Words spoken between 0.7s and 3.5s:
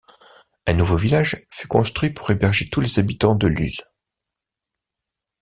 nouveau village fut construit pour héberger tous les habitants de